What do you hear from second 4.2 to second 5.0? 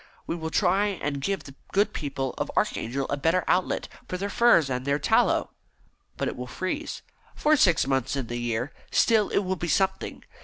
furs and their